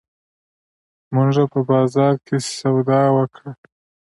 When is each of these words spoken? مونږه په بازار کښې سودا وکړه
مونږه 1.13 1.43
په 1.51 1.59
بازار 1.69 2.13
کښې 2.27 2.37
سودا 2.59 3.01
وکړه 3.15 3.51